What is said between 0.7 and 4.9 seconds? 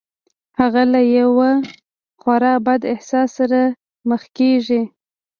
له يوه خورا بد احساس سره مخ کېږي.